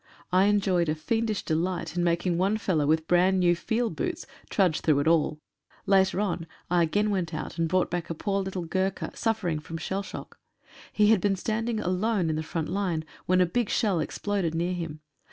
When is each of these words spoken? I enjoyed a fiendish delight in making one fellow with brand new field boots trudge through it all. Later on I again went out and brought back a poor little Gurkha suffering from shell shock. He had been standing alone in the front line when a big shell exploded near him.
I 0.31 0.45
enjoyed 0.45 0.89
a 0.89 0.95
fiendish 0.95 1.43
delight 1.45 1.95
in 1.95 2.03
making 2.03 2.39
one 2.39 2.57
fellow 2.57 2.87
with 2.87 3.07
brand 3.07 3.39
new 3.39 3.55
field 3.55 3.95
boots 3.95 4.25
trudge 4.49 4.81
through 4.81 5.01
it 5.01 5.07
all. 5.07 5.39
Later 5.85 6.19
on 6.19 6.47
I 6.71 6.81
again 6.81 7.11
went 7.11 7.35
out 7.35 7.59
and 7.59 7.69
brought 7.69 7.91
back 7.91 8.09
a 8.09 8.15
poor 8.15 8.41
little 8.41 8.65
Gurkha 8.65 9.11
suffering 9.15 9.59
from 9.59 9.77
shell 9.77 10.01
shock. 10.01 10.39
He 10.91 11.11
had 11.11 11.21
been 11.21 11.35
standing 11.35 11.79
alone 11.79 12.31
in 12.31 12.35
the 12.35 12.41
front 12.41 12.69
line 12.69 13.05
when 13.27 13.41
a 13.41 13.45
big 13.45 13.69
shell 13.69 13.99
exploded 13.99 14.55
near 14.55 14.73
him. 14.73 15.01